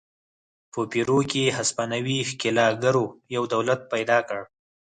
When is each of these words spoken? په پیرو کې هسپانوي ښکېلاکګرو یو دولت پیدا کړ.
په 0.71 0.81
پیرو 0.91 1.19
کې 1.31 1.55
هسپانوي 1.57 2.17
ښکېلاکګرو 2.29 3.05
یو 3.35 3.43
دولت 3.53 3.81
پیدا 3.93 4.17
کړ. 4.27 4.39